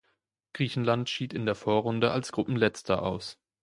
Griechenland 0.53 1.09
schied 1.11 1.31
in 1.31 1.45
der 1.45 1.53
Vorrunde 1.53 2.09
als 2.09 2.31
Gruppenletzter 2.31 3.03
aus. 3.03 3.37